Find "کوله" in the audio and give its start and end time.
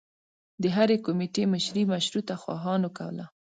2.97-3.25